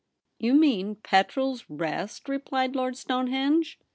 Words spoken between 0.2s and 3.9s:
* You mean Petrel's Rest?' replied Lord Stonehenge.